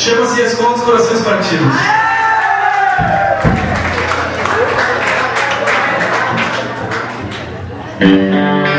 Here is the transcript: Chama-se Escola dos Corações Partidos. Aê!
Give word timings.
Chama-se 0.00 0.40
Escola 0.40 0.72
dos 0.72 0.82
Corações 0.82 1.20
Partidos. 1.20 1.74
Aê! 8.00 8.69